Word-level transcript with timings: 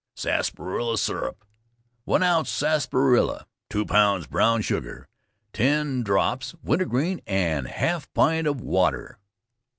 SARSAPARILLA 0.15 0.97
SYRUP. 0.97 1.45
One 2.05 2.23
ounce 2.23 2.49
Sarsaparilla, 2.49 3.45
two 3.69 3.85
pounds 3.85 4.25
brown 4.25 4.63
sugar, 4.63 5.07
ten 5.53 6.01
drops 6.01 6.55
wintergreen, 6.63 7.21
and 7.27 7.67
half 7.67 8.11
pint 8.15 8.47
of 8.47 8.61
water. 8.61 9.19